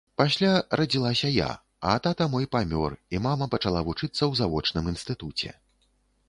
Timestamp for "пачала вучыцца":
3.53-4.09